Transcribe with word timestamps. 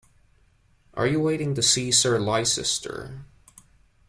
Are 0.95 1.05
you 1.05 1.19
waiting 1.19 1.53
to 1.53 1.61
see 1.61 1.91
Sir 1.91 2.17
Leicester? 2.17 3.23